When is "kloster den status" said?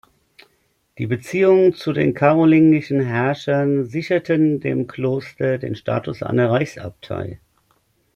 4.87-6.23